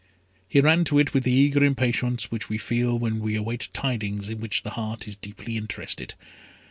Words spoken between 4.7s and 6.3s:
heart is deeply interested.